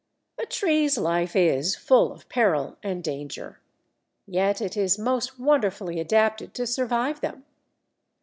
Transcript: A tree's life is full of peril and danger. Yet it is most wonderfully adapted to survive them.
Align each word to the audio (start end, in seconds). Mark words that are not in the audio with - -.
A 0.39 0.47
tree's 0.47 0.97
life 0.97 1.35
is 1.35 1.75
full 1.75 2.11
of 2.11 2.27
peril 2.27 2.75
and 2.81 3.03
danger. 3.03 3.59
Yet 4.25 4.59
it 4.59 4.75
is 4.75 4.97
most 4.97 5.37
wonderfully 5.39 5.99
adapted 5.99 6.55
to 6.55 6.65
survive 6.65 7.21
them. 7.21 7.45